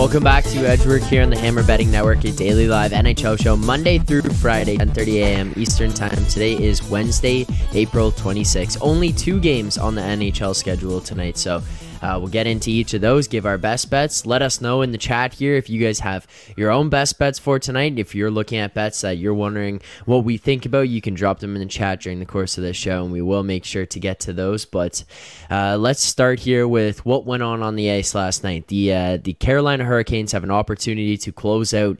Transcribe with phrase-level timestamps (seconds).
[0.00, 3.54] Welcome back to Edgework here on the Hammer Betting Network, a daily live NHL show
[3.54, 5.52] Monday through Friday, 10:30 a.m.
[5.58, 6.24] Eastern Time.
[6.24, 8.78] Today is Wednesday, April 26.
[8.80, 11.62] Only two games on the NHL schedule tonight, so
[12.02, 14.26] uh, we'll get into each of those, give our best bets.
[14.26, 16.26] Let us know in the chat here if you guys have
[16.56, 17.98] your own best bets for tonight.
[17.98, 21.40] If you're looking at bets that you're wondering what we think about, you can drop
[21.40, 23.86] them in the chat during the course of this show, and we will make sure
[23.86, 24.64] to get to those.
[24.64, 25.04] But
[25.50, 28.68] uh, let's start here with what went on on the ice last night.
[28.68, 31.98] The uh, the Carolina Hurricanes have an opportunity to close out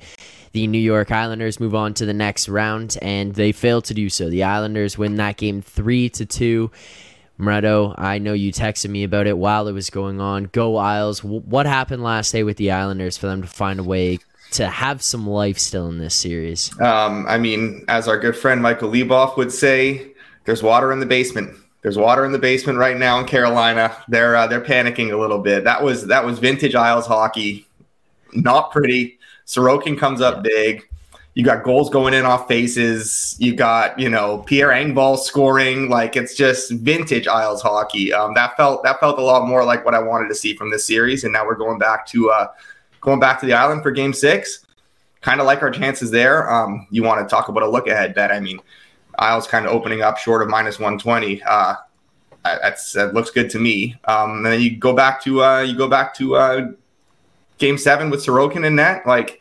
[0.53, 4.09] the New York Islanders move on to the next round, and they fail to do
[4.09, 4.29] so.
[4.29, 6.71] The Islanders win that game three to two.
[7.41, 10.45] Moretto, I know you texted me about it while it was going on.
[10.45, 11.25] Go Isles.
[11.25, 14.19] What happened last day with the Islanders for them to find a way
[14.53, 16.79] to have some life still in this series?
[16.81, 20.13] Um, I mean, as our good friend Michael Leboff would say,
[20.45, 21.57] there's water in the basement.
[21.83, 23.97] There's water in the basement right now in Carolina.
[24.09, 25.65] They're uh, they're panicking a little bit.
[25.65, 27.67] That was that was vintage Isles hockey.
[28.35, 29.19] Not pretty.
[29.47, 30.87] Sorokin comes up big.
[31.35, 33.37] You got goals going in off faces.
[33.39, 35.89] You got you know Pierre Engvall scoring.
[35.89, 38.13] Like it's just vintage Isles hockey.
[38.13, 40.71] Um, that felt that felt a lot more like what I wanted to see from
[40.71, 41.25] this series.
[41.25, 42.49] And now we're going back to uh,
[43.01, 44.67] going back to the island for Game Six.
[45.21, 46.51] Kind of like our chances there.
[46.51, 48.33] Um, you want to talk about a look ahead bet?
[48.33, 48.59] I mean,
[49.19, 51.43] Isles kind of opening up short of minus one twenty.
[51.43, 51.75] Uh,
[52.43, 53.97] that's that looks good to me.
[54.07, 56.69] Um, and then you go back to uh, you go back to uh,
[57.59, 59.07] Game Seven with Sorokin in net.
[59.07, 59.41] Like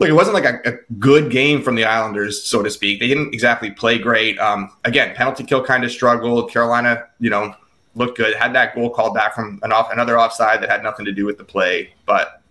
[0.00, 2.98] look, it wasn't like a, a, good game from the Islanders, so to speak.
[2.98, 4.38] They didn't exactly play great.
[4.38, 6.50] Um, again, penalty kill kind of struggled.
[6.50, 7.54] Carolina, you know,
[7.94, 8.34] looked good.
[8.34, 11.26] Had that goal called back from an off another offside that had nothing to do
[11.26, 12.42] with the play, but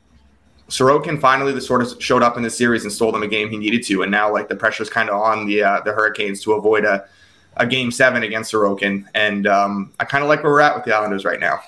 [0.70, 3.50] Sorokin finally the sort of showed up in the series and stole them a game
[3.50, 6.42] he needed to, and now like the pressure's kind of on the uh, the Hurricanes
[6.44, 7.06] to avoid a
[7.58, 10.86] a game seven against Sorokin, and um, I kind of like where we're at with
[10.86, 11.60] the Islanders right now.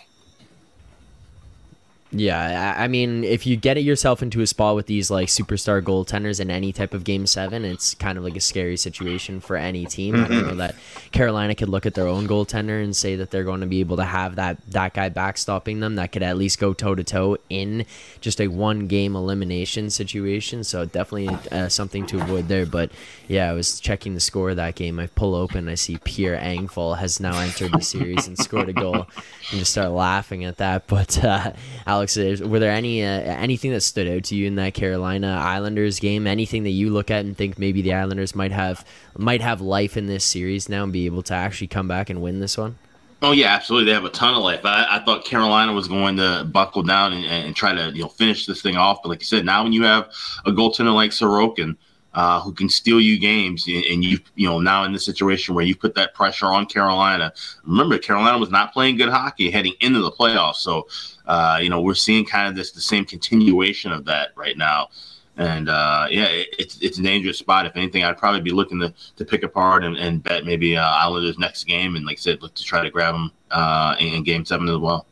[2.14, 5.82] Yeah, I mean, if you get it yourself into a spot with these like superstar
[5.82, 9.56] goaltenders in any type of game seven, it's kind of like a scary situation for
[9.56, 10.16] any team.
[10.16, 10.26] Mm-hmm.
[10.26, 10.76] I don't know that
[11.14, 13.96] Carolina could look at their own goaltender and say that they're going to be able
[13.96, 17.38] to have that that guy backstopping them that could at least go toe to toe
[17.50, 17.86] in
[18.20, 20.66] just a one game elimination situation.
[20.66, 22.66] So definitely uh, something to avoid there.
[22.66, 22.92] But
[23.30, 25.00] yeah, I was checking the score of that game.
[25.00, 28.74] I pull open, I see Pierre Engvall has now entered the series and scored a
[28.74, 28.96] goal,
[29.52, 30.88] and just start laughing at that.
[30.88, 31.54] But uh,
[31.86, 32.01] Alex,
[32.42, 36.28] were there any uh, anything that stood out to you in that Carolina Islanders game?
[36.28, 38.86] Anything that you look at and think maybe the Islanders might have
[39.18, 42.22] might have life in this series now and be able to actually come back and
[42.22, 42.78] win this one?
[43.22, 43.86] Oh yeah, absolutely.
[43.86, 44.66] They have a ton of life.
[44.66, 48.08] I, I thought Carolina was going to buckle down and, and, try to you know
[48.08, 50.10] finish this thing off, but like you said, now when you have
[50.46, 51.78] a goaltender like Sorokin
[52.14, 55.66] uh, who can steal you games, and you you know now in the situation where
[55.66, 57.34] you put that pressure on Carolina.
[57.66, 60.88] Remember, Carolina was not playing good hockey heading into the playoffs, so
[61.26, 64.90] uh, you know we're seeing kind of this the same continuation of that right now.
[65.38, 67.66] And uh, yeah, it, it's it's a dangerous spot.
[67.66, 70.86] If anything, I'd probably be looking to, to pick apart and, and bet maybe uh,
[70.86, 74.24] Islanders next game, and like I said, look to try to grab them uh, in
[74.24, 75.08] Game Seven as well.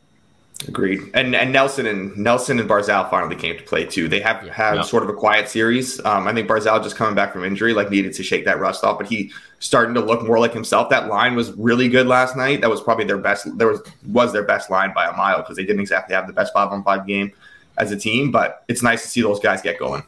[0.68, 1.00] Agreed.
[1.14, 4.08] And and Nelson and Nelson and Barzal finally came to play too.
[4.08, 4.82] They have had yeah.
[4.82, 6.04] sort of a quiet series.
[6.04, 8.84] Um, I think Barzal just coming back from injury, like needed to shake that rust
[8.84, 10.90] off, but he starting to look more like himself.
[10.90, 12.60] That line was really good last night.
[12.60, 13.56] That was probably their best.
[13.56, 16.32] There was was their best line by a mile because they didn't exactly have the
[16.34, 17.32] best five on five game
[17.78, 18.30] as a team.
[18.30, 20.02] But it's nice to see those guys get going.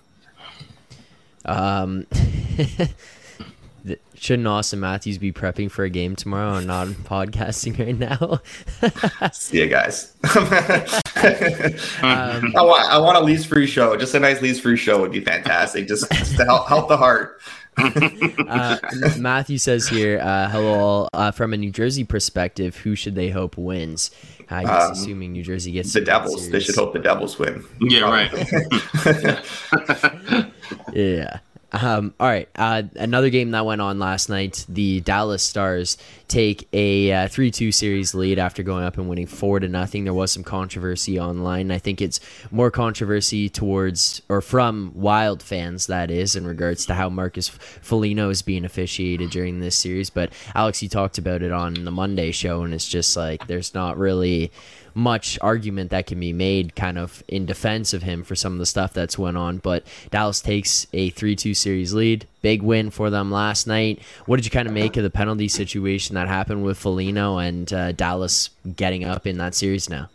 [1.47, 2.07] Um.
[4.15, 8.41] Shouldn't Auston Matthews be prepping for a game tomorrow and not podcasting right now?
[9.33, 10.15] See you guys.
[10.25, 10.47] um,
[12.57, 13.97] I want I want a leads free show.
[13.97, 15.89] Just a nice leads free show would be fantastic.
[15.89, 17.41] Just, just to help help the heart.
[18.49, 18.79] uh,
[19.19, 23.57] Matthew says here, uh, hello, uh, from a New Jersey perspective, who should they hope
[23.57, 24.11] wins?
[24.51, 26.51] I guess um, assuming New Jersey gets the Devils.
[26.51, 27.65] They should hope the Devils win.
[27.81, 28.31] Yeah, right.
[30.93, 31.39] yeah.
[31.73, 32.49] Um, all right.
[32.55, 34.67] Uh, another game that went on last night.
[34.69, 35.97] The Dallas Stars
[36.29, 40.05] take a uh, three-two series lead after going up and winning four to nothing.
[40.05, 41.71] There was some controversy online.
[41.71, 42.21] I think it's
[42.51, 48.29] more controversy towards or from Wild fans that is in regards to how Marcus Foligno
[48.29, 50.11] is being officiated during this series.
[50.11, 53.73] But Alex, you talked about it on the Monday show, and it's just like there's
[53.73, 54.53] not really
[54.95, 58.59] much argument that can be made kind of in defense of him for some of
[58.59, 59.59] the stuff that's went on.
[59.59, 62.27] But Dallas takes a 3 2 series lead.
[62.41, 64.01] Big win for them last night.
[64.27, 67.73] What did you kind of make of the penalty situation that happened with Foligno and
[67.73, 70.09] uh, Dallas getting up in that series now?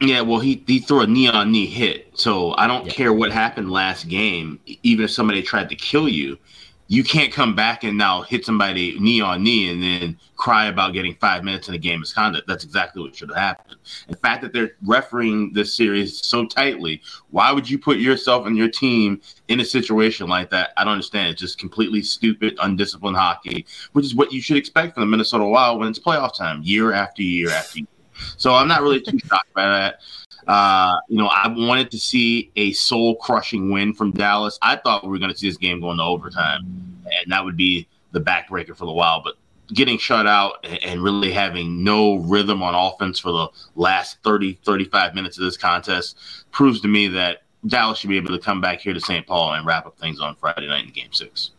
[0.00, 2.18] Yeah, well, he, he threw a knee on knee hit.
[2.18, 2.92] So I don't yeah.
[2.92, 4.58] care what happened last game.
[4.82, 6.38] Even if somebody tried to kill you,
[6.92, 10.92] you can't come back and now hit somebody knee on knee and then cry about
[10.92, 12.46] getting five minutes in a game misconduct.
[12.46, 13.78] That's exactly what should have happened.
[14.06, 17.00] And the fact that they're refereeing this series so tightly,
[17.30, 20.74] why would you put yourself and your team in a situation like that?
[20.76, 21.30] I don't understand.
[21.30, 25.46] It's just completely stupid, undisciplined hockey, which is what you should expect from the Minnesota
[25.46, 27.88] Wild when it's playoff time, year after year after year.
[28.36, 30.00] So I'm not really too shocked by that.
[30.46, 34.58] Uh, you know, I wanted to see a soul crushing win from Dallas.
[34.62, 36.62] I thought we were going to see this game going to overtime,
[37.04, 39.24] and that would be the backbreaker for the Wild.
[39.24, 39.36] But
[39.72, 45.14] getting shut out and really having no rhythm on offense for the last 30, 35
[45.14, 46.18] minutes of this contest
[46.50, 49.26] proves to me that Dallas should be able to come back here to St.
[49.26, 51.52] Paul and wrap up things on Friday night in game six.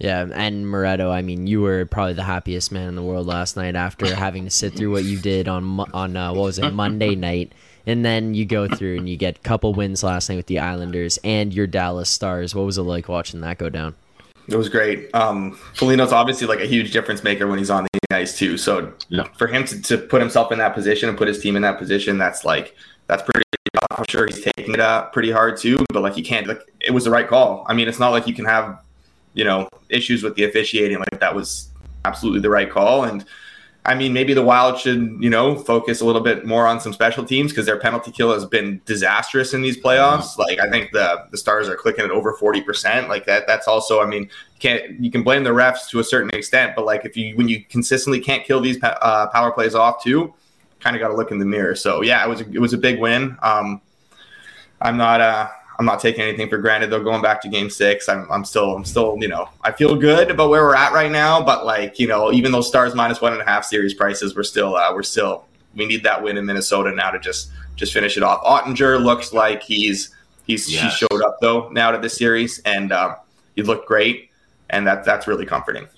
[0.00, 3.54] Yeah, and Moretto, I mean, you were probably the happiest man in the world last
[3.54, 6.72] night after having to sit through what you did on on uh, what was it
[6.72, 7.52] Monday night,
[7.86, 10.58] and then you go through and you get a couple wins last night with the
[10.58, 12.54] Islanders and your Dallas Stars.
[12.54, 13.94] What was it like watching that go down?
[14.48, 15.14] It was great.
[15.14, 18.56] Um, Foligno's obviously like a huge difference maker when he's on the ice too.
[18.56, 19.24] So yeah.
[19.36, 21.78] for him to, to put himself in that position and put his team in that
[21.78, 22.74] position, that's like
[23.06, 23.44] that's pretty.
[23.90, 26.46] I'm sure he's taking it uh, pretty hard too, but like you can't.
[26.46, 27.66] Like it was the right call.
[27.68, 28.80] I mean, it's not like you can have
[29.34, 30.98] you know, issues with the officiating.
[30.98, 31.70] Like that was
[32.04, 33.04] absolutely the right call.
[33.04, 33.24] And
[33.86, 36.92] I mean, maybe the Wild should, you know, focus a little bit more on some
[36.92, 40.36] special teams because their penalty kill has been disastrous in these playoffs.
[40.36, 43.08] Like I think the the Stars are clicking at over forty percent.
[43.08, 43.46] Like that.
[43.46, 46.74] That's also, I mean, you can't you can blame the refs to a certain extent,
[46.76, 50.34] but like if you when you consistently can't kill these uh, power plays off too,
[50.80, 51.74] kind of got to look in the mirror.
[51.74, 53.38] So yeah, it was a, it was a big win.
[53.42, 53.80] Um,
[54.82, 55.48] I'm not uh
[55.80, 57.02] I'm not taking anything for granted though.
[57.02, 60.30] Going back to game six, I'm, I'm still, I'm still, you know, I feel good
[60.30, 61.42] about where we're at right now.
[61.42, 64.42] But like, you know, even those stars minus one and a half series prices, we're
[64.42, 68.18] still, uh, we're still, we need that win in Minnesota now to just, just finish
[68.18, 68.42] it off.
[68.42, 70.14] Oettinger looks like he's,
[70.46, 70.82] he's, yes.
[70.82, 73.16] he showed up though now to this series and uh,
[73.56, 74.28] he looked great.
[74.68, 75.88] And that, that's really comforting.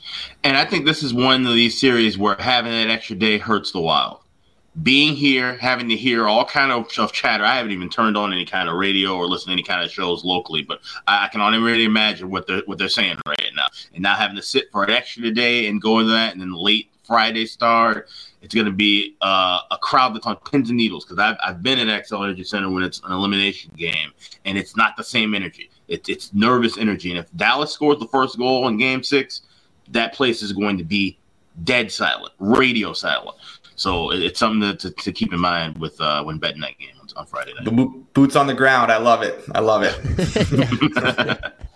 [0.45, 3.73] And I think this is one of these series where having that extra day hurts
[3.73, 4.21] the wild
[4.83, 7.45] being here, having to hear all kind of, of chatter.
[7.45, 9.91] I haven't even turned on any kind of radio or listened to any kind of
[9.91, 13.67] shows locally, but I, I can already imagine what they're what they're saying right now.
[13.93, 16.53] And now having to sit for an extra day and go into that, and then
[16.53, 18.09] late Friday start,
[18.41, 21.63] it's going to be uh, a crowd that's on pins and needles because I've, I've
[21.63, 24.13] been at Xcel Energy Center when it's an elimination game,
[24.47, 25.71] and it's not the same energy.
[25.89, 29.43] It's it's nervous energy, and if Dallas scores the first goal in Game Six,
[29.91, 31.19] that place is going to be
[31.65, 33.37] dead silent, radio silent.
[33.83, 36.91] So it's something to, to, to keep in mind with uh, when betting that game
[37.17, 38.15] on Friday night.
[38.15, 38.93] Boots on the ground.
[38.93, 39.45] I love it.
[39.57, 41.53] I love it.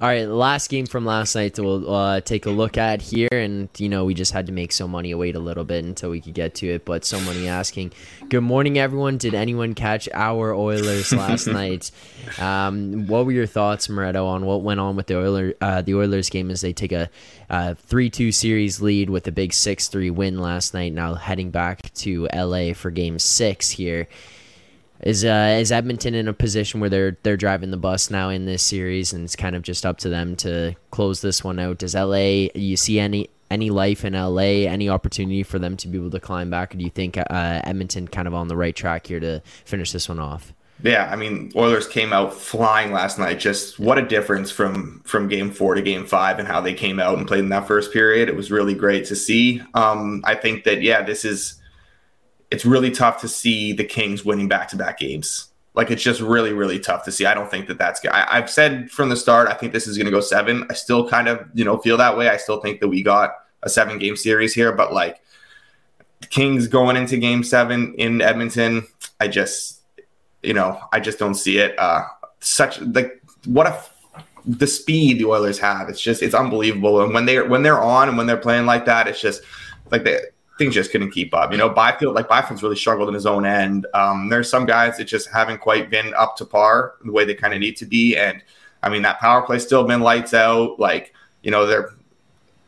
[0.00, 3.68] All right, last game from last night we'll uh, take a look at here, and
[3.78, 6.20] you know we just had to make So Money wait a little bit until we
[6.20, 6.84] could get to it.
[6.84, 7.92] But So Money asking,
[8.28, 9.18] "Good morning, everyone.
[9.18, 11.90] Did anyone catch our Oilers last night?
[12.38, 15.94] Um, what were your thoughts, Moretto, on what went on with the Oilers uh, the
[15.94, 17.10] Oilers game as they take a
[17.74, 20.92] three two series lead with a big six three win last night?
[20.92, 24.08] Now heading back to LA for Game Six here."
[25.02, 28.44] Is uh, is Edmonton in a position where they're they're driving the bus now in
[28.44, 31.78] this series, and it's kind of just up to them to close this one out?
[31.78, 35.98] Does LA you see any any life in LA, any opportunity for them to be
[35.98, 38.76] able to climb back, or do you think uh, Edmonton kind of on the right
[38.76, 40.52] track here to finish this one off?
[40.82, 43.38] Yeah, I mean, Oilers came out flying last night.
[43.38, 46.98] Just what a difference from from Game Four to Game Five, and how they came
[47.00, 48.28] out and played in that first period.
[48.28, 49.62] It was really great to see.
[49.74, 51.59] Um, I think that yeah, this is
[52.50, 55.48] it's really tough to see the Kings winning back to back games.
[55.74, 57.26] Like it's just really, really tough to see.
[57.26, 58.10] I don't think that that's good.
[58.10, 60.66] I, have said from the start, I think this is going to go seven.
[60.68, 62.28] I still kind of, you know, feel that way.
[62.28, 65.20] I still think that we got a seven game series here, but like
[66.28, 68.86] Kings going into game seven in Edmonton,
[69.20, 69.80] I just,
[70.42, 71.78] you know, I just don't see it.
[71.78, 72.04] Uh,
[72.40, 73.90] such like what if
[74.46, 75.88] the speed the Oilers have.
[75.88, 77.02] It's just it's unbelievable.
[77.02, 79.42] And when they when they're on and when they're playing like that, it's just
[79.90, 80.20] like they
[80.60, 81.50] things just couldn't keep up.
[81.52, 83.86] You know, Byfield like Byfield's really struggled in his own end.
[83.94, 87.34] Um, there's some guys that just haven't quite been up to par the way they
[87.34, 88.14] kind of need to be.
[88.14, 88.42] And
[88.82, 90.78] I mean, that power play still been lights out.
[90.78, 91.90] Like you know, they're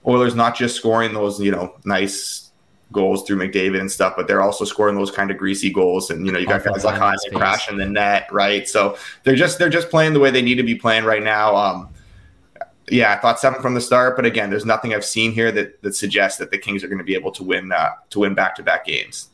[0.07, 2.51] Oilers not just scoring those you know nice
[2.93, 6.11] goals through McDavid and stuff, but they're also scoring those kind of greasy goals.
[6.11, 8.67] And you know, you got guys like Hyman crashing the net, right?
[8.67, 11.55] So they're just they're just playing the way they need to be playing right now.
[11.55, 11.91] Um,
[12.91, 15.81] yeah, I thought seven from the start, but again, there's nothing I've seen here that
[15.83, 18.35] that suggests that the Kings are going to be able to win uh, to win
[18.35, 19.29] back to back games.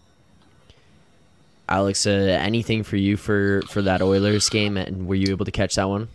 [1.69, 5.51] Alex, uh, anything for you for for that Oilers game, and were you able to
[5.51, 6.09] catch that one?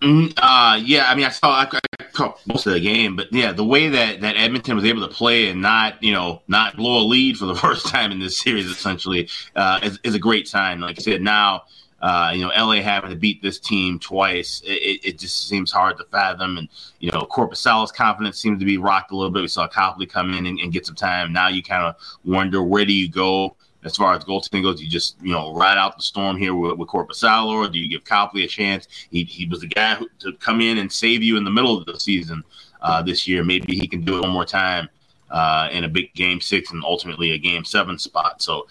[0.00, 1.68] Mm, uh, yeah, I mean, I saw I,
[1.98, 5.06] I caught most of the game, but yeah, the way that that Edmonton was able
[5.06, 8.18] to play and not you know not blow a lead for the first time in
[8.18, 10.80] this series, essentially, uh, is, is a great sign.
[10.80, 11.64] Like I said, now
[12.00, 15.98] uh, you know, LA having to beat this team twice, it, it, just seems hard
[15.98, 16.56] to fathom.
[16.56, 19.42] And, you know, Korpisalo's confidence seems to be rocked a little bit.
[19.42, 21.32] We saw Copley come in and, and get some time.
[21.32, 23.54] Now you kind of wonder where do you go
[23.84, 24.80] as far as goaltending goes?
[24.80, 27.88] You just, you know, ride out the storm here with, with Korpisalo, or do you
[27.88, 28.88] give Copley a chance?
[29.10, 31.76] He, he was the guy who, to come in and save you in the middle
[31.76, 32.42] of the season
[32.80, 33.44] uh, this year.
[33.44, 34.88] Maybe he can do it one more time
[35.30, 38.40] uh, in a big game six and ultimately a game seven spot.
[38.40, 38.66] So,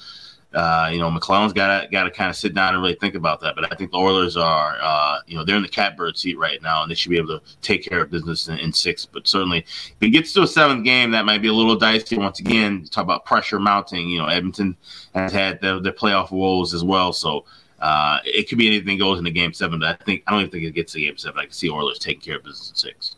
[0.54, 3.14] uh, you know, McLellan's got to got to kind of sit down and really think
[3.14, 3.56] about that.
[3.56, 6.62] But I think the Oilers are, uh, you know, they're in the catbird seat right
[6.62, 9.06] now, and they should be able to take care of business in, in, six.
[9.06, 12.18] But certainly, if it gets to a seventh game, that might be a little dicey.
[12.18, 14.10] Once again, talk about pressure mounting.
[14.10, 14.76] You know, Edmonton
[15.14, 17.46] has had their, their playoff woes as well, so.
[17.82, 20.42] Uh, it could be anything goes in the game seven, but I think I don't
[20.42, 21.40] even think it gets to game seven.
[21.40, 23.16] I can see Oilers taking care of business in six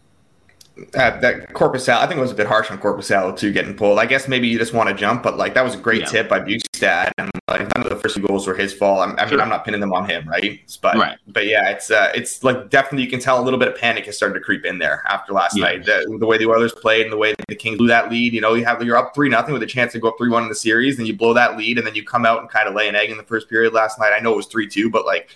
[0.78, 4.00] uh, that Korpisalo, I think it was a bit harsh on Korpisalo too, getting pulled.
[4.00, 6.08] I guess maybe you just want to jump, but like that was a great yeah.
[6.08, 9.02] tip by Bjugstad, and like none of the first two goals were his fault.
[9.02, 9.42] I'm, I mean, sure.
[9.42, 10.62] I'm not pinning them on him, right?
[10.82, 11.18] But right.
[11.28, 14.06] but yeah, it's uh, it's like definitely you can tell a little bit of panic
[14.06, 15.66] has started to creep in there after last yeah.
[15.66, 15.86] night.
[15.86, 18.42] The, the, way the Oilers played and the way the Kings blew that lead, you
[18.42, 20.44] know, you have you're up three nothing with a chance to go up three one
[20.44, 22.70] in the series, and you blow that lead, and then you come out and kind
[22.70, 24.14] of lay an egg in the first period last night.
[24.16, 25.36] I know it was three two, but like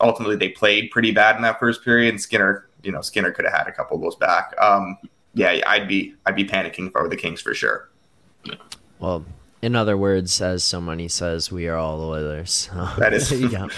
[0.00, 3.44] ultimately they played pretty bad in that first period, and Skinner, you know, Skinner could
[3.44, 4.54] have had a couple of those back.
[4.60, 4.98] Um,
[5.34, 7.88] yeah, I'd be I'd be panicking if I were the Kings for sure.
[8.98, 9.24] Well,
[9.62, 12.68] in other words, as somebody says, we are all Oilers.
[12.98, 13.68] That is, yeah.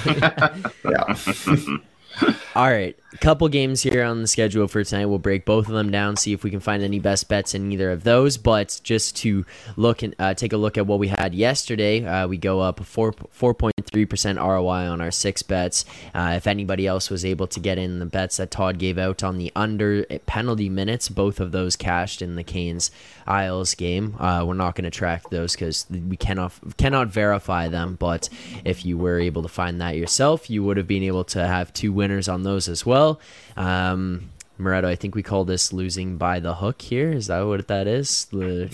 [2.56, 5.04] All right, couple games here on the schedule for tonight.
[5.04, 7.70] We'll break both of them down, see if we can find any best bets in
[7.70, 8.38] either of those.
[8.38, 9.44] But just to
[9.76, 12.82] look and uh, take a look at what we had yesterday, uh, we go up
[12.82, 15.84] four four point three percent ROI on our six bets.
[16.14, 19.22] Uh, if anybody else was able to get in the bets that Todd gave out
[19.22, 22.90] on the under penalty minutes, both of those cashed in the Canes
[23.26, 24.16] Isles game.
[24.18, 27.96] Uh, we're not going to track those because we cannot cannot verify them.
[27.98, 28.28] But
[28.64, 31.72] if you were able to find that yourself, you would have been able to have
[31.72, 33.20] two winners on those as well.
[33.56, 37.12] Um, Moretto, I think we call this losing by the hook here.
[37.12, 38.24] Is that what that is?
[38.26, 38.68] The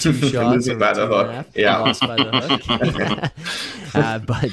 [0.00, 1.46] two shots losing by the hook.
[1.54, 1.78] Yeah.
[1.78, 3.94] Lost by the hook.
[3.94, 4.50] uh, but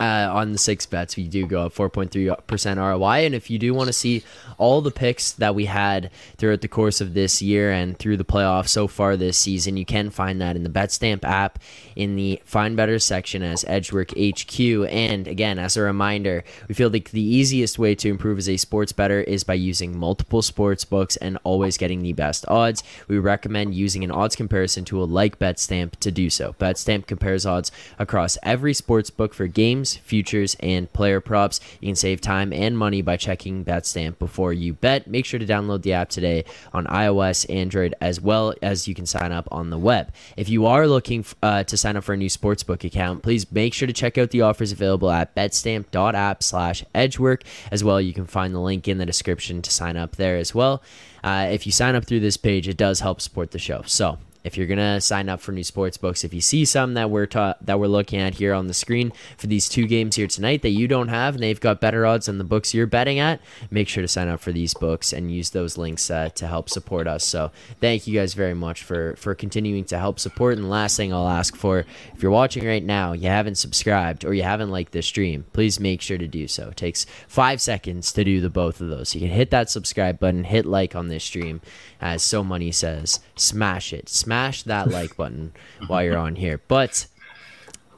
[0.00, 3.26] uh, on the six bets, we do go up 4.3% ROI.
[3.26, 4.24] And if you do want to see
[4.56, 8.24] all the picks that we had throughout the course of this year and through the
[8.24, 11.58] playoffs so far this season, you can find that in the BetStamp app
[11.96, 14.60] in the Find Better section as Edgework HQ.
[14.60, 18.56] And again, as a reminder, we feel like the easiest way to improve as a
[18.56, 22.82] sports bettor is by using multiple sports books and always getting the best odds.
[23.06, 26.54] We recommend using an odds comparison tool like BetStamp to do so.
[26.58, 31.60] BetStamp compares odds across every sports book for games games, futures, and player props.
[31.80, 35.06] You can save time and money by checking BetStamp before you bet.
[35.06, 39.04] Make sure to download the app today on iOS, Android, as well as you can
[39.04, 40.12] sign up on the web.
[40.36, 43.74] If you are looking uh, to sign up for a new sportsbook account, please make
[43.74, 47.42] sure to check out the offers available at betstamp.app slash edgework.
[47.70, 50.54] As well, you can find the link in the description to sign up there as
[50.54, 50.82] well.
[51.22, 53.82] Uh, if you sign up through this page, it does help support the show.
[53.84, 57.10] So if you're gonna sign up for new sports books, if you see some that
[57.10, 60.26] we're ta- that we're looking at here on the screen for these two games here
[60.26, 63.18] tonight that you don't have and they've got better odds than the books you're betting
[63.18, 63.40] at,
[63.70, 66.70] make sure to sign up for these books and use those links uh, to help
[66.70, 67.24] support us.
[67.24, 70.56] So thank you guys very much for for continuing to help support.
[70.56, 74.32] And last thing I'll ask for, if you're watching right now, you haven't subscribed or
[74.32, 76.68] you haven't liked this stream, please make sure to do so.
[76.68, 79.14] It takes five seconds to do the both of those.
[79.14, 81.60] You can hit that subscribe button, hit like on this stream,
[82.00, 85.52] as So Money says, smash it, smash that like button
[85.86, 86.60] while you're on here.
[86.68, 87.06] But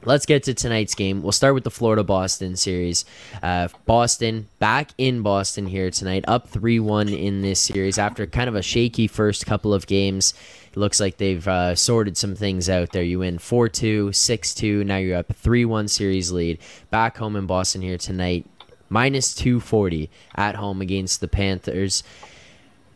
[0.05, 1.23] let's get to tonight's game.
[1.23, 3.05] We'll start with the Florida Boston series.
[3.43, 8.49] Uh, Boston back in Boston here tonight, up 3 1 in this series after kind
[8.49, 10.35] of a shaky first couple of games.
[10.75, 13.03] Looks like they've uh, sorted some things out there.
[13.03, 14.85] You win 4 2, 6 2.
[14.85, 16.59] Now you're up 3 1 series lead.
[16.91, 18.47] Back home in Boston here tonight,
[18.89, 22.03] minus 240 at home against the Panthers.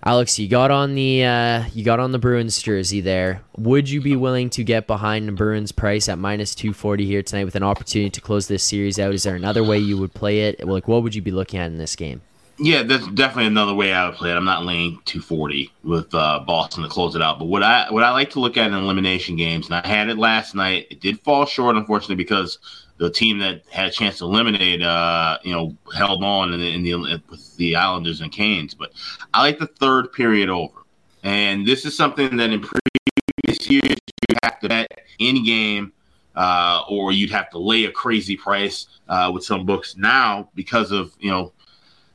[0.06, 3.40] Alex, you got on the uh, you got on the Bruins jersey there.
[3.56, 7.22] Would you be willing to get behind the Bruins price at minus two forty here
[7.22, 9.14] tonight with an opportunity to close this series out?
[9.14, 10.62] Is there another way you would play it?
[10.62, 12.20] Like, what would you be looking at in this game?
[12.58, 14.34] Yeah, that's definitely another way I would play it.
[14.34, 17.38] I'm not laying 240 with uh, Boston to close it out.
[17.38, 20.10] But what I what I like to look at in elimination games, and I had
[20.10, 20.86] it last night.
[20.90, 22.58] It did fall short, unfortunately, because
[22.96, 26.70] the team that had a chance to eliminate, uh, you know, held on in the,
[26.72, 26.94] in the
[27.28, 28.72] with the Islanders and Canes.
[28.72, 28.92] But
[29.32, 30.82] I like the third period over,
[31.22, 33.96] and this is something that in previous years
[34.28, 34.86] you have to bet
[35.18, 35.92] in game,
[36.36, 39.96] uh, or you'd have to lay a crazy price uh, with some books.
[39.96, 41.52] Now, because of you know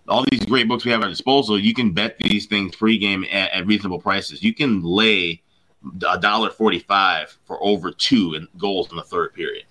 [0.07, 3.27] all these great books we have at our disposal, you can bet these things pregame
[3.33, 4.41] at, at reasonable prices.
[4.41, 5.41] You can lay
[6.09, 9.65] a dollar forty-five for over two goals in the third period.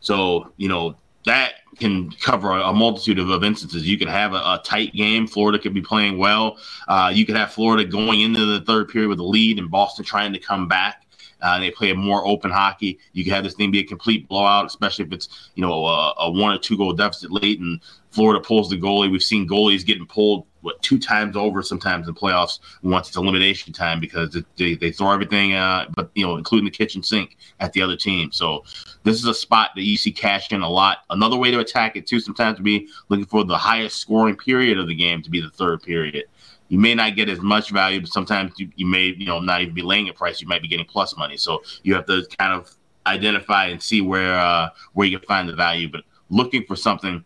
[0.00, 3.86] So, you know, that can cover a, multitude of, of, instances.
[3.86, 5.26] You could have a, a, tight game.
[5.26, 6.58] Florida could be playing well.
[6.88, 10.04] Uh, you could have Florida going into the third period with a lead and Boston
[10.04, 11.06] trying to come back.
[11.42, 12.98] Uh, they play a more open hockey.
[13.12, 16.14] You could have this thing be a complete blowout, especially if it's you know a,
[16.18, 17.80] a one or two goal deficit late and
[18.10, 19.10] Florida pulls the goalie.
[19.10, 23.72] We've seen goalies getting pulled what two times over sometimes in playoffs once it's elimination
[23.72, 27.72] time because they, they throw everything, uh, but you know, including the kitchen sink at
[27.72, 28.30] the other team.
[28.32, 28.64] So
[29.04, 30.98] this is a spot that you see cash in a lot.
[31.10, 34.78] Another way to attack it too sometimes would be looking for the highest scoring period
[34.78, 36.24] of the game to be the third period.
[36.68, 39.60] You may not get as much value, but sometimes you, you may, you know, not
[39.60, 40.40] even be laying a price.
[40.40, 41.36] You might be getting plus money.
[41.36, 42.72] So you have to kind of
[43.06, 45.90] identify and see where uh, where you can find the value.
[45.90, 47.24] But looking for something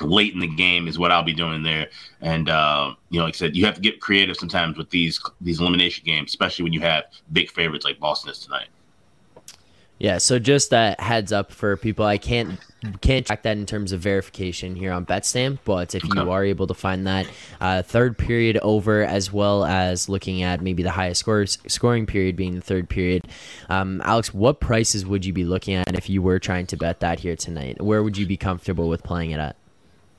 [0.00, 1.88] late in the game is what I'll be doing there.
[2.20, 5.20] And uh, you know, like I said, you have to get creative sometimes with these
[5.40, 8.68] these elimination games, especially when you have big favorites like Boston is tonight.
[9.98, 12.04] Yeah, so just a heads up for people.
[12.04, 12.58] I can't
[13.00, 16.20] can't track that in terms of verification here on Betstamp, but if okay.
[16.20, 17.26] you are able to find that
[17.60, 22.34] uh, third period over, as well as looking at maybe the highest scores, scoring period
[22.34, 23.28] being the third period,
[23.70, 27.00] um, Alex, what prices would you be looking at if you were trying to bet
[27.00, 27.80] that here tonight?
[27.80, 29.56] Where would you be comfortable with playing it at?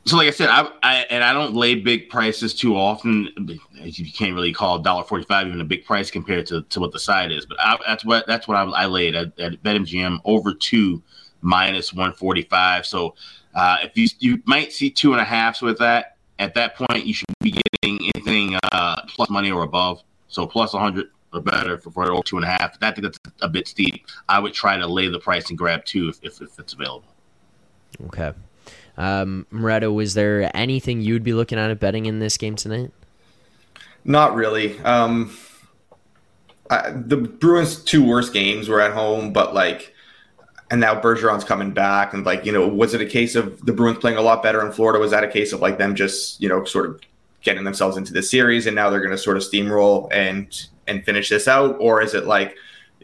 [0.05, 3.57] So like I said, I, I, and I don't lay big prices too often.
[3.73, 6.91] You can't really call dollar forty five even a big price compared to, to what
[6.91, 7.45] the side is.
[7.45, 11.01] But I, that's what that's what I, I laid at, at BetMGM over two
[11.41, 12.85] minus one forty five.
[12.85, 13.15] So
[13.55, 17.05] uh, if you you might see two and a halfs with that, at that point
[17.05, 20.03] you should be getting anything uh, plus money or above.
[20.27, 22.77] So plus one hundred or better for, for two and a half.
[22.81, 24.05] I think that's a bit steep.
[24.29, 27.07] I would try to lay the price and grab two if, if, if it's available.
[28.05, 28.33] Okay.
[28.97, 32.91] Um, Moretto, was there anything you'd be looking at betting in this game tonight?
[34.03, 34.79] Not really.
[34.81, 35.35] Um,
[36.69, 39.93] I, the Bruins' two worst games were at home, but like,
[40.71, 43.73] and now Bergeron's coming back, and like, you know, was it a case of the
[43.73, 44.99] Bruins playing a lot better in Florida?
[44.99, 47.01] Was that a case of like them just, you know, sort of
[47.41, 51.03] getting themselves into the series, and now they're going to sort of steamroll and and
[51.03, 52.55] finish this out, or is it like?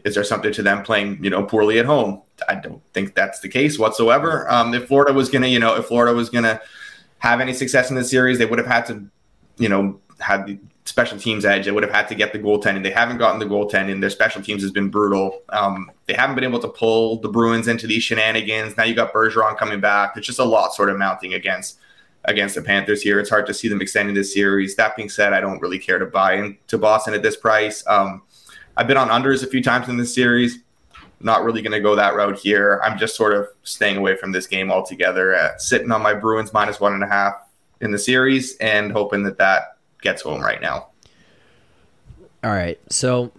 [0.04, 2.22] Is there something to them playing, you know, poorly at home?
[2.48, 4.50] I don't think that's the case whatsoever.
[4.50, 6.60] Um, if Florida was going to, you know, if Florida was to
[7.18, 9.04] have any success in the series, they would have had to,
[9.58, 11.64] you know, have the special teams edge.
[11.64, 12.82] They would have had to get the goaltending.
[12.82, 14.00] They haven't gotten the goaltending.
[14.00, 15.42] Their special teams has been brutal.
[15.50, 18.76] Um, they haven't been able to pull the Bruins into these shenanigans.
[18.76, 20.14] Now you got Bergeron coming back.
[20.14, 21.78] There's just a lot sort of mounting against
[22.24, 23.18] against the Panthers here.
[23.18, 24.76] It's hard to see them extending this series.
[24.76, 27.84] That being said, I don't really care to buy into Boston at this price.
[27.86, 28.22] Um,
[28.76, 30.58] I've been on unders a few times in this series.
[31.22, 32.80] Not really going to go that route here.
[32.84, 35.34] I'm just sort of staying away from this game altogether.
[35.34, 37.34] Uh, sitting on my Bruins minus one and a half
[37.80, 40.88] in the series and hoping that that gets home right now.
[42.44, 42.78] All right.
[42.90, 43.32] So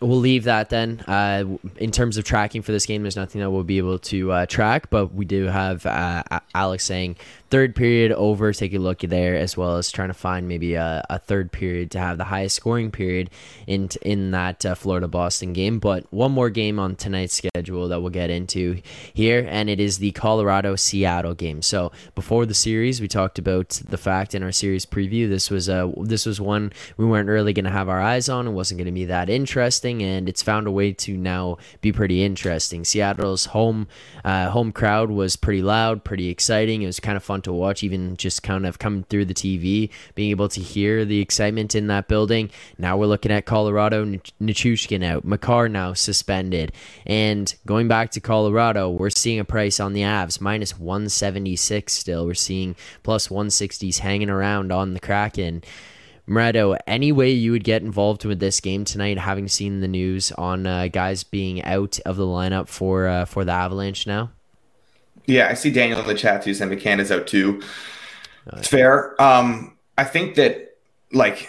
[0.00, 1.00] we'll leave that then.
[1.06, 1.44] Uh,
[1.76, 4.46] in terms of tracking for this game, there's nothing that we'll be able to uh,
[4.46, 6.22] track, but we do have uh,
[6.54, 7.16] Alex saying
[7.52, 8.50] third period over.
[8.54, 11.90] Take a look there, as well as trying to find maybe a, a third period
[11.90, 13.28] to have the highest scoring period
[13.66, 15.78] in in that uh, Florida Boston game.
[15.78, 18.80] But one more game on tonight's schedule that we'll get into
[19.12, 21.60] here, and it is the Colorado Seattle game.
[21.60, 25.68] So before the series, we talked about the fact in our series preview this was
[25.68, 28.48] a this was one we weren't really going to have our eyes on.
[28.48, 31.92] It wasn't going to be that interesting, and it's found a way to now be
[31.92, 32.82] pretty interesting.
[32.82, 33.88] Seattle's home
[34.24, 36.80] uh, home crowd was pretty loud, pretty exciting.
[36.80, 39.90] It was kind of fun to watch, even just kind of coming through the TV,
[40.14, 42.50] being able to hear the excitement in that building.
[42.78, 44.04] Now we're looking at Colorado,
[44.40, 46.72] Nichushkin out, Makar now suspended.
[47.06, 52.26] And going back to Colorado, we're seeing a price on the Avs, minus 176 still.
[52.26, 55.62] We're seeing plus 160s hanging around on the Kraken.
[56.28, 60.30] Moretto, any way you would get involved with this game tonight, having seen the news
[60.32, 64.30] on uh, guys being out of the lineup for uh, for the Avalanche now?
[65.26, 67.62] Yeah, I see Daniel in the chat too saying McCann is out too.
[68.56, 69.20] It's fair.
[69.22, 70.76] Um, I think that
[71.12, 71.48] like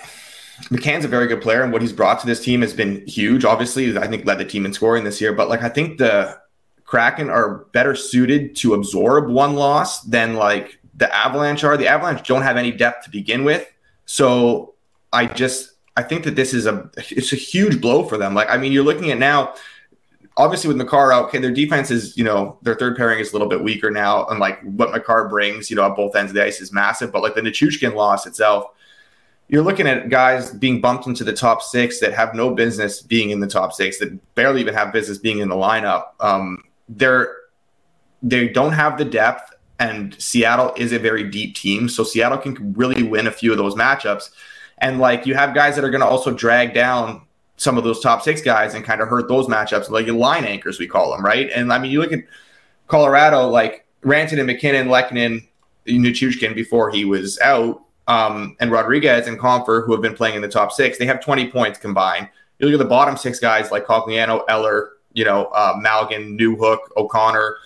[0.70, 3.46] McCann's a very good player, and what he's brought to this team has been huge.
[3.46, 6.38] Obviously, I think led the team in scoring this year, but like I think the
[6.86, 11.76] Kraken are better suited to absorb one loss than like the Avalanche are.
[11.76, 13.68] The Avalanche don't have any depth to begin with,
[14.06, 14.76] so
[15.12, 18.36] I just I think that this is a it's a huge blow for them.
[18.36, 19.56] Like I mean, you're looking at now
[20.38, 23.34] obviously with Makar out, okay, their defense is, you know, their third pairing is a
[23.34, 24.26] little bit weaker now.
[24.28, 27.12] And like what Makar brings, you know, at both ends of the ice is massive.
[27.12, 28.66] But like the Nichushkin loss itself,
[29.48, 33.30] you're looking at guys being bumped into the top six that have no business being
[33.30, 36.06] in the top six, that barely even have business being in the lineup.
[36.20, 37.36] Um, they're
[38.24, 41.90] they don't have the depth, and Seattle is a very deep team.
[41.90, 44.32] So Seattle can really win a few of those matchups.
[44.78, 47.22] And like you have guys that are going to also drag down
[47.58, 50.80] some of those top six guys and kind of hurt those matchups, like line anchors,
[50.80, 51.50] we call them, right?
[51.52, 52.24] And I mean, you look at
[52.88, 55.48] Colorado, like Rantanen and MacKinnon, Lehkonen,
[55.88, 60.42] Nichushkin before he was out, um, and Rodriguez and Compher, who have been playing in
[60.42, 62.28] the top six, they have 20 points combined.
[62.60, 66.80] You look at the bottom six guys like Cogliano, Eller, you know, uh, Malgin, Newhook,
[66.98, 67.58] O'Connor,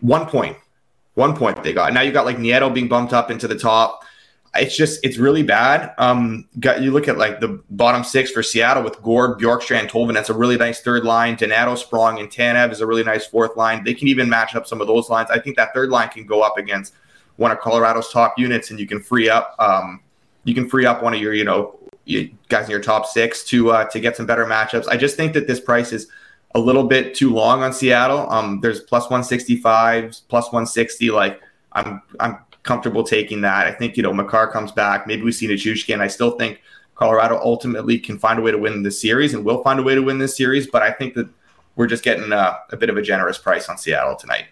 [0.00, 0.56] one point,
[1.14, 1.92] one point they got.
[1.92, 4.04] Now you got like Nieto being bumped up into the top.
[4.56, 5.94] It's just it's really bad.
[5.98, 10.14] Um, got you look at like the bottom six for Seattle with Gourde, Bjorkstrand, Tolvanen.
[10.14, 11.36] That's a really nice third line.
[11.36, 13.82] Donato, Sprong, and Tanev is a really nice fourth line.
[13.84, 15.30] They can even match up some of those lines.
[15.30, 16.94] I think that third line can go up against
[17.36, 20.00] one of Colorado's top units, and you can free up um,
[20.44, 21.78] you can free up one of your you know
[22.48, 24.86] guys in your top six to uh, to get some better matchups.
[24.88, 26.08] I just think that this price is
[26.54, 28.30] a little bit too long on Seattle.
[28.30, 31.10] Um, there's plus 165, plus 160.
[31.10, 31.40] Like
[31.72, 33.66] I'm I'm comfortable taking that.
[33.66, 35.06] I think you know Makar comes back.
[35.06, 36.00] Maybe we see Nichushkin.
[36.00, 36.60] I still think
[36.96, 39.94] Colorado ultimately can find a way to win this series and will find a way
[39.94, 40.66] to win this series.
[40.66, 41.28] But I think that
[41.76, 44.46] we're just getting a, a bit of a generous price on Seattle tonight.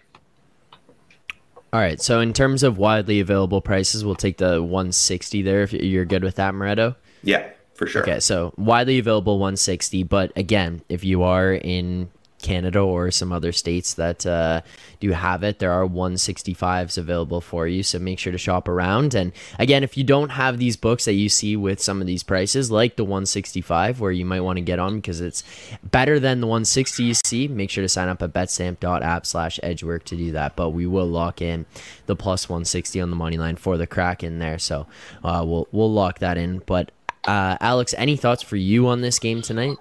[1.71, 1.99] All right.
[1.99, 6.23] So in terms of widely available prices, we'll take the 160 there if you're good
[6.23, 6.95] with that, Moretto.
[7.23, 8.03] Yeah, for sure.
[8.03, 12.11] Okay, so widely available 160, but again, if you are in
[12.43, 14.61] Canada or some other states that uh,
[14.99, 15.59] do have it.
[15.59, 19.15] There are 165s available for you, so make sure to shop around.
[19.15, 22.21] And again, if you don't have these books that you see with some of these
[22.21, 25.43] prices, like the 165, where you might want to get on because it's
[25.83, 30.03] better than the 160 you see, make sure to sign up at betstamp.app slash edgework
[30.05, 30.55] to do that.
[30.55, 31.65] But we will lock in
[32.05, 34.85] the plus 160 on the money line for the Kraken there, so
[35.23, 36.61] uh, we'll we'll lock that in.
[36.65, 36.91] But
[37.25, 39.77] uh, Alex, any thoughts for you on this game tonight?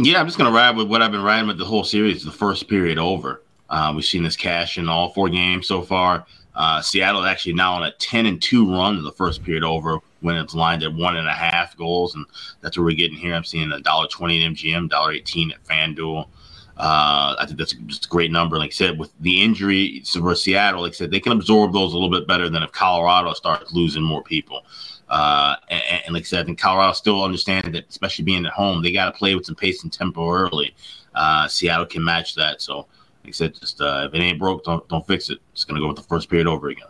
[0.00, 2.24] Yeah, I'm just going to ride with what I've been riding with the whole series.
[2.24, 3.42] The first period over.
[3.68, 6.24] Uh, we've seen this cash in all four games so far.
[6.54, 9.98] Uh, Seattle actually now on a 10 and 2 run in the first period over
[10.20, 12.14] when it's lined at one and a half goals.
[12.14, 12.24] And
[12.60, 13.34] that's what we're getting here.
[13.34, 16.28] I'm seeing a dollar twenty at MGM, dollar eighteen at FanDuel.
[16.76, 18.56] Uh, I think that's just a great number.
[18.56, 21.92] Like I said, with the injury for Seattle, like I said, they can absorb those
[21.92, 24.64] a little bit better than if Colorado starts losing more people.
[25.08, 28.52] Uh, and, and, like I said, I think Colorado still understands that, especially being at
[28.52, 30.74] home, they got to play with some pace and tempo early.
[31.14, 32.60] Uh, Seattle can match that.
[32.60, 32.86] So,
[33.24, 35.38] like I said, just uh, if it ain't broke, don't don't fix it.
[35.52, 36.88] It's gonna go with the first period over again.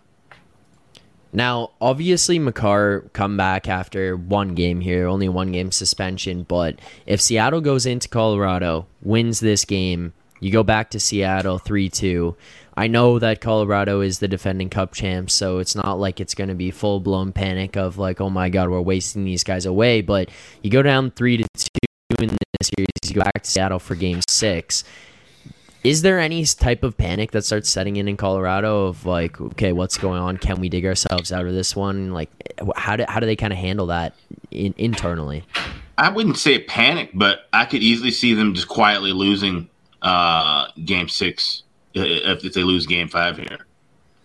[1.33, 6.43] Now, obviously, Makar come back after one game here, only one game suspension.
[6.43, 11.89] But if Seattle goes into Colorado, wins this game, you go back to Seattle three
[11.89, 12.37] two.
[12.79, 16.47] I know that Colorado is the defending cup champs, so it's not like it's going
[16.47, 20.01] to be full blown panic of like, oh my god, we're wasting these guys away.
[20.01, 20.31] But
[20.63, 23.97] you go down three to two in this series, you go back to Seattle for
[23.97, 24.85] game six.
[25.83, 29.73] Is there any type of panic that starts setting in in Colorado of like, okay,
[29.73, 30.37] what's going on?
[30.37, 32.13] Can we dig ourselves out of this one?
[32.13, 32.31] Like,
[32.77, 34.15] how do how do they kind of handle that
[34.53, 35.43] in, internally?
[35.99, 39.69] I wouldn't say panic, but I could easily see them just quietly losing
[40.01, 43.67] uh, game six if, if they lose Game Five here.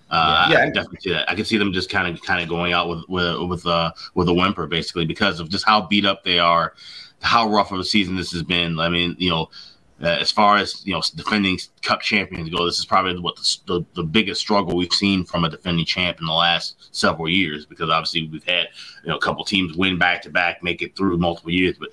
[0.09, 1.29] Uh, yeah, I can definitely see that.
[1.29, 3.91] I can see them just kind of kind of going out with with with uh
[4.13, 6.75] with a whimper basically because of just how beat up they are,
[7.21, 8.79] how rough of a season this has been.
[8.79, 9.49] I mean, you know,
[10.03, 13.57] uh, as far as you know, defending Cup champions go, this is probably what the,
[13.65, 17.65] the, the biggest struggle we've seen from a defending champ in the last several years.
[17.65, 18.67] Because obviously we've had
[19.03, 21.89] you know a couple teams win back to back, make it through multiple years, but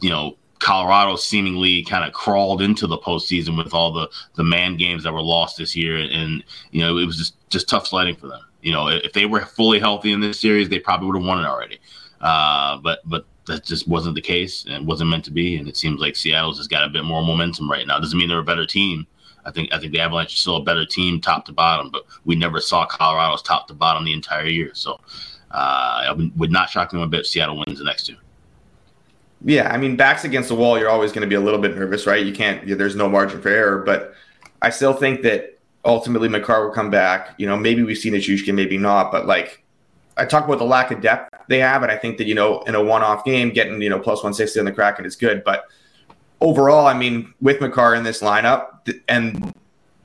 [0.00, 4.78] you know Colorado seemingly kind of crawled into the postseason with all the the man
[4.78, 8.16] games that were lost this year, and you know it was just just tough sledding
[8.16, 8.40] for them.
[8.62, 11.44] You know, if they were fully healthy in this series, they probably would have won
[11.44, 11.78] it already.
[12.22, 15.56] Uh, but but that just wasn't the case and wasn't meant to be.
[15.58, 18.00] And it seems like Seattle's just got a bit more momentum right now.
[18.00, 19.06] Doesn't mean they're a better team.
[19.44, 21.90] I think I think the Avalanche is still a better team, top to bottom.
[21.90, 24.70] But we never saw Colorado's top to bottom the entire year.
[24.72, 24.98] So
[25.50, 27.20] uh, would not shock me a bit.
[27.20, 28.16] if Seattle wins the next two.
[29.44, 31.76] Yeah, I mean, backs against the wall, you're always going to be a little bit
[31.76, 32.24] nervous, right?
[32.24, 32.66] You can't.
[32.78, 34.14] There's no margin for error, but
[34.62, 37.34] I still think that ultimately Makar will come back.
[37.36, 39.62] You know, maybe we've seen Nichushkin, maybe not, but like
[40.16, 42.62] I talk about the lack of depth they have, and I think that you know
[42.62, 45.66] in a one-off game, getting you know plus 160 on the Kraken is good, but
[46.40, 49.52] overall, I mean, with Makar in this lineup and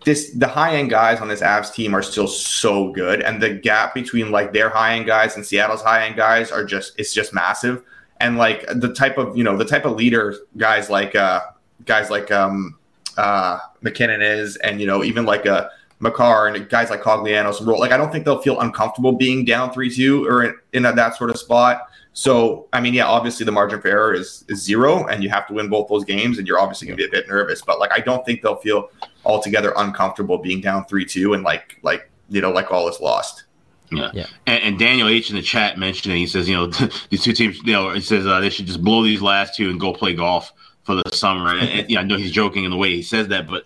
[0.06, 3.54] this the high end guys on this Avs team are still so good, and the
[3.54, 7.13] gap between like their high end guys and Seattle's high end guys are just it's
[7.13, 7.84] just massive
[8.19, 11.41] and like the type of you know the type of leader guys like uh
[11.86, 12.77] guys like um
[13.17, 15.69] uh MacKinnon is and you know even like a uh,
[16.01, 19.43] Makar and guys like Cogliano some role like I don't think they'll feel uncomfortable being
[19.43, 21.89] down three two or in, in a, that sort of spot.
[22.13, 25.47] So I mean, yeah, obviously the margin for error is, is zero, and you have
[25.47, 27.62] to win both those games, and you're obviously going to be a bit nervous.
[27.62, 28.89] But like, I don't think they'll feel
[29.25, 33.45] altogether uncomfortable being down three two and like like you know like all is lost.
[33.91, 34.12] Yeah.
[34.13, 34.25] yeah.
[34.45, 36.17] And, and, Daniel H in the chat mentioned it.
[36.17, 36.67] He says, you know,
[37.10, 39.69] these two teams, you know, he says uh, they should just blow these last two
[39.69, 41.56] and go play golf for the summer.
[41.56, 43.65] And, and yeah, I know he's joking in the way he says that, but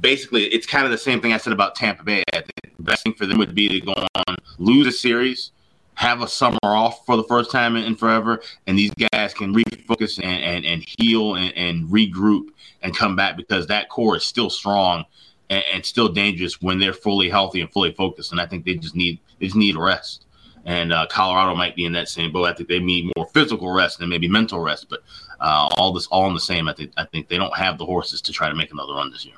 [0.00, 2.22] basically, it's kind of the same thing I said about Tampa Bay.
[2.32, 5.52] I think the best thing for them would be to go on, lose a series,
[5.94, 9.54] have a summer off for the first time in, in forever, and these guys can
[9.54, 12.48] refocus and, and, and heal and, and regroup
[12.82, 15.04] and come back because that core is still strong
[15.50, 18.32] and, and, still dangerous when they're fully healthy and fully focused.
[18.32, 20.24] And I think they just need they just need rest.
[20.64, 22.46] And uh, Colorado might be in that same boat.
[22.46, 24.88] I think they need more physical rest than maybe mental rest.
[24.88, 25.00] But
[25.40, 26.68] uh, all this all in the same.
[26.68, 29.10] I think I think they don't have the horses to try to make another run
[29.10, 29.36] this year.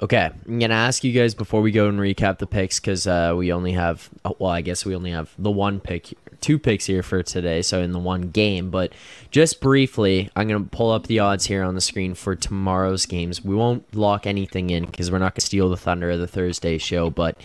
[0.00, 3.34] Okay, I'm gonna ask you guys before we go and recap the picks because uh,
[3.36, 4.08] we only have
[4.38, 7.80] well, I guess we only have the one pick two picks here for today, so
[7.80, 8.70] in the one game.
[8.70, 8.92] But
[9.30, 13.44] just briefly, I'm to pull up the odds here on the screen for tomorrow's games.
[13.44, 16.78] We won't lock anything in because we're not to steal the thunder of the Thursday
[16.78, 17.10] show.
[17.10, 17.36] But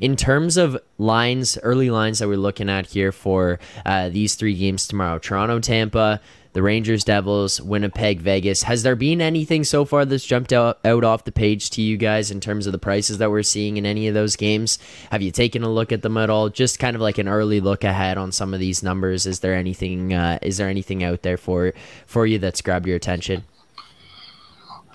[0.00, 4.54] in terms of lines, early lines that we're looking at here for uh, these three
[4.54, 6.20] games tomorrow Toronto, Tampa,
[6.52, 8.64] the Rangers, Devils, Winnipeg, Vegas.
[8.64, 11.96] Has there been anything so far that's jumped out, out off the page to you
[11.96, 14.78] guys in terms of the prices that we're seeing in any of those games?
[15.10, 16.50] Have you taken a look at them at all?
[16.50, 19.26] Just kind of like an early look ahead on some of these numbers.
[19.26, 20.12] Is there anything?
[20.12, 21.72] Uh, is there anything out there for
[22.06, 23.44] for you that's grabbed your attention?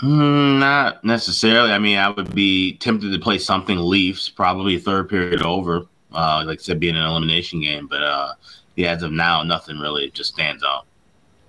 [0.04, 1.72] Mm, not necessarily.
[1.72, 5.88] I mean, I would be tempted to play something Leafs, probably third period over.
[6.13, 8.34] Uh, like I said, being an elimination game, but uh,
[8.76, 10.86] yeah, as of now, nothing really just stands out.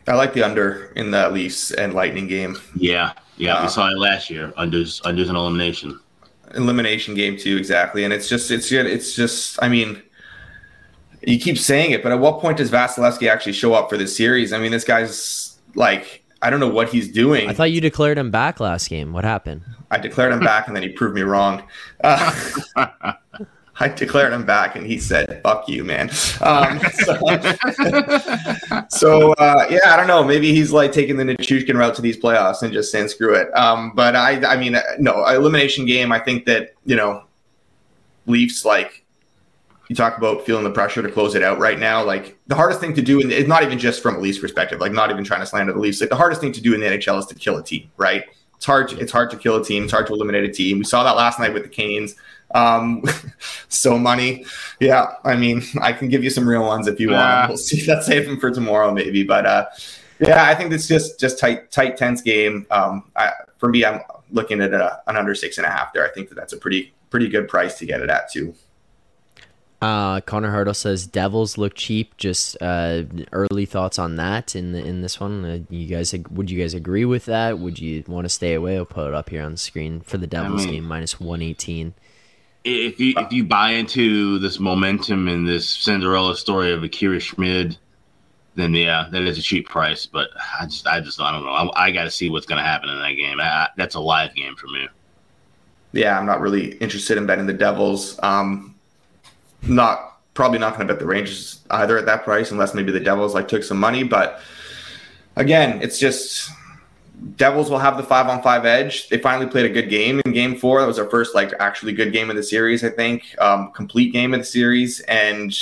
[0.09, 2.59] I like the under in that Leafs and Lightning game.
[2.75, 4.53] Yeah, yeah, uh, we saw it last year.
[4.57, 6.01] Unders, unders an elimination.
[6.55, 8.05] Elimination game too, exactly.
[8.05, 9.63] And it's just, it's, it's just.
[9.63, 10.03] I mean,
[11.23, 14.17] you keep saying it, but at what point does Vasilevskiy actually show up for this
[14.17, 14.53] series?
[14.53, 17.49] I mean, this guy's like, I don't know what he's doing.
[17.49, 19.13] I thought you declared him back last game.
[19.13, 19.63] What happened?
[19.91, 21.63] I declared him back, and then he proved me wrong.
[22.03, 22.33] Uh,
[23.81, 26.11] I declared him back, and he said, "Fuck you, man."
[26.41, 27.15] Um, so,
[28.89, 30.25] so uh, yeah, I don't know.
[30.25, 33.57] Maybe he's like taking the Nichushkin route to these playoffs and just saying, "Screw it."
[33.57, 36.11] Um, but I, I mean, uh, no elimination game.
[36.11, 37.25] I think that you know,
[38.27, 39.05] Leafs like
[39.89, 42.05] you talk about feeling the pressure to close it out right now.
[42.05, 44.81] Like the hardest thing to do, and it's not even just from a Leafs perspective.
[44.81, 46.01] Like not even trying to slander the Leafs.
[46.01, 48.25] Like the hardest thing to do in the NHL is to kill a team, right?
[48.57, 48.89] It's hard.
[48.89, 49.85] To, it's hard to kill a team.
[49.85, 50.79] It's hard to eliminate a team.
[50.79, 52.17] We saw that last night with the Canes.
[52.53, 53.05] Um,
[53.69, 54.45] So Money,
[54.81, 55.15] yeah.
[55.25, 57.49] I mean, I can give you some real ones if you want.
[57.49, 57.87] We'll see.
[57.87, 59.23] Let's save them for tomorrow, maybe.
[59.23, 59.67] But uh,
[60.19, 62.67] yeah, I think it's just just tight, tight, tense game.
[62.71, 66.05] Um, I, for me, I'm looking at a, an under six and a half there.
[66.05, 68.55] I think that that's a pretty pretty good price to get it at too.
[69.81, 72.17] Uh, Connor Hurdle says Devils look cheap.
[72.17, 75.45] Just uh, early thoughts on that in the, in this one.
[75.45, 77.61] Uh, you guys, would you guys agree with that?
[77.61, 78.77] Would you want to stay away?
[78.77, 81.21] I'll put it up here on the screen for the Devils I mean, game minus
[81.21, 81.95] one eighteen
[82.69, 87.77] if you if you buy into this momentum and this Cinderella story of Akira Schmid,
[88.55, 90.07] then yeah, that is a cheap price.
[90.07, 91.51] But I just I just I don't know.
[91.51, 93.41] I, I got to see what's going to happen in that game.
[93.41, 94.89] I, that's a live game for me.
[95.93, 98.19] Yeah, I'm not really interested in betting the Devils.
[98.23, 98.75] Um,
[99.63, 103.01] not probably not going to bet the Rangers either at that price, unless maybe the
[103.01, 104.03] Devils like took some money.
[104.03, 104.41] But
[105.37, 106.51] again, it's just
[107.37, 109.09] Devils will have the five on five edge.
[109.09, 110.81] They finally played a good game in game four.
[110.81, 113.35] That was our first like actually good game of the series, I think.
[113.41, 115.01] Um, complete game of the series.
[115.01, 115.57] And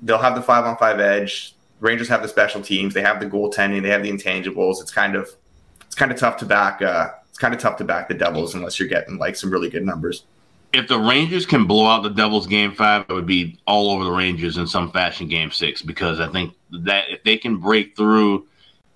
[0.00, 1.54] they'll have the five on five edge.
[1.80, 2.94] Rangers have the special teams.
[2.94, 3.82] They have the goaltending.
[3.82, 4.80] They have the intangibles.
[4.80, 5.30] It's kind of
[5.80, 8.54] it's kind of tough to back uh it's kind of tough to back the Devils
[8.54, 10.24] unless you're getting like some really good numbers.
[10.74, 14.04] If the Rangers can blow out the Devils game five, it would be all over
[14.04, 17.96] the Rangers in some fashion game six because I think that if they can break
[17.96, 18.46] through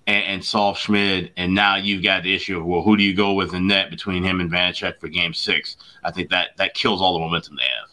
[0.07, 3.13] and, and Saul Schmid, and now you've got the issue of well, who do you
[3.13, 5.77] go with in net between him and Vanecek for Game Six?
[6.03, 7.89] I think that that kills all the momentum they have.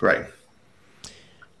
[0.00, 0.26] Right.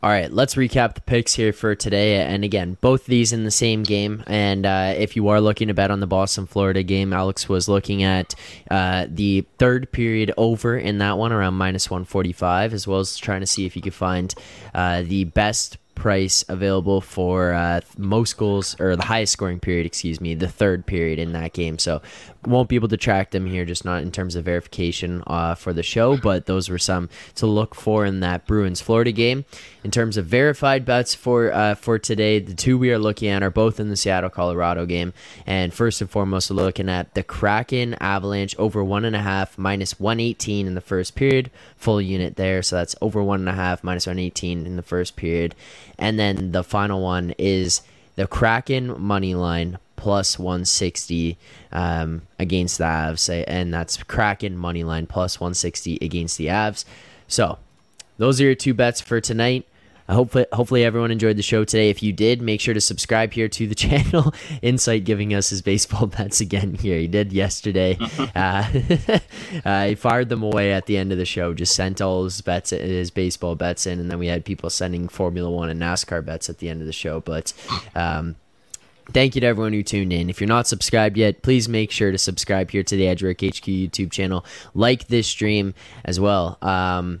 [0.04, 2.16] All right, let's recap the picks here for today.
[2.16, 4.24] And again, both these in the same game.
[4.26, 7.68] And uh, if you are looking to bet on the Boston Florida game, Alex was
[7.68, 8.34] looking at
[8.68, 13.42] uh, the third period over in that one around minus 145, as well as trying
[13.42, 14.34] to see if you could find
[14.74, 20.20] uh, the best price available for uh, most goals or the highest scoring period, excuse
[20.20, 21.78] me, the third period in that game.
[21.78, 22.02] So
[22.44, 25.72] won't be able to track them here, just not in terms of verification uh, for
[25.72, 29.44] the show, but those were some to look for in that Bruins Florida game.
[29.84, 33.42] In terms of verified bets for uh, for today, the two we are looking at
[33.42, 35.12] are both in the Seattle Colorado game,
[35.46, 39.56] and first and foremost, we're looking at the Kraken Avalanche over one and a half
[39.56, 43.48] minus one eighteen in the first period, full unit there, so that's over one and
[43.48, 45.54] a half minus one eighteen in the first period,
[45.98, 47.82] and then the final one is
[48.16, 51.38] the Kraken money line plus 160
[51.70, 56.84] um, against the Avs, and that's Kraken money line plus 160 against the Avs.
[57.28, 57.58] So
[58.18, 59.64] those are your two bets for tonight.
[60.08, 61.88] hopefully, hopefully everyone enjoyed the show today.
[61.88, 64.34] If you did, make sure to subscribe here to the channel.
[64.60, 66.98] Insight giving us his baseball bets again here.
[66.98, 67.96] He did yesterday.
[68.34, 68.68] uh,
[69.64, 71.54] uh, he fired them away at the end of the show.
[71.54, 75.06] Just sent all his bets, his baseball bets in, and then we had people sending
[75.06, 77.20] Formula One and NASCAR bets at the end of the show.
[77.20, 77.52] But
[77.94, 78.34] um,
[79.10, 80.30] Thank you to everyone who tuned in.
[80.30, 83.64] If you're not subscribed yet, please make sure to subscribe here to the Edgework HQ
[83.64, 84.44] YouTube channel.
[84.74, 86.56] Like this stream as well.
[86.62, 87.20] Um,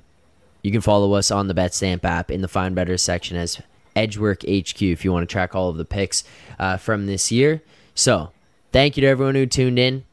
[0.62, 3.60] you can follow us on the BetStamp app in the Find Better section as
[3.96, 6.24] Edgework HQ if you want to track all of the picks
[6.58, 7.62] uh, from this year.
[7.94, 8.30] So,
[8.70, 10.04] thank you to everyone who tuned in.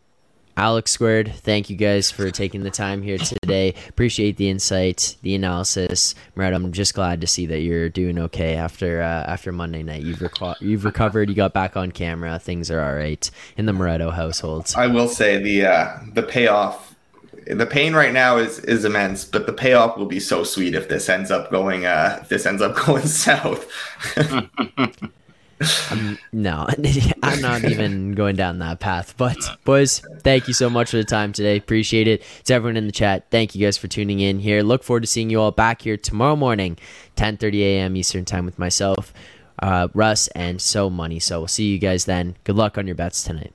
[0.59, 3.73] Alex Squared, thank you guys for taking the time here today.
[3.87, 6.15] Appreciate the insight, the analysis.
[6.35, 10.03] Moretto, I'm just glad to see that you're doing okay after uh, after Monday night.
[10.03, 11.29] You've reco- you've recovered.
[11.29, 12.37] You got back on camera.
[12.39, 14.73] Things are all right in the Moretto household.
[14.75, 16.93] I will say the uh, the payoff,
[17.47, 20.89] the pain right now is is immense, but the payoff will be so sweet if
[20.89, 23.65] this ends up going uh, if this ends up going south.
[25.91, 26.67] Um, no,
[27.23, 29.15] I'm not even going down that path.
[29.17, 31.57] But, boys, thank you so much for the time today.
[31.57, 32.23] Appreciate it.
[32.45, 34.61] To everyone in the chat, thank you guys for tuning in here.
[34.61, 36.77] Look forward to seeing you all back here tomorrow morning,
[37.15, 37.95] 10:30 a.m.
[37.95, 39.13] Eastern Time with myself,
[39.59, 41.19] uh, Russ, and So Money.
[41.19, 42.35] So we'll see you guys then.
[42.43, 43.53] Good luck on your bets tonight.